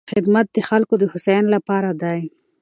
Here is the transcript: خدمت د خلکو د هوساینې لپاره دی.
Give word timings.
خدمت 0.13 0.47
د 0.55 0.57
خلکو 0.69 0.93
د 0.99 1.03
هوساینې 1.11 1.49
لپاره 1.55 1.89
دی. 2.01 2.19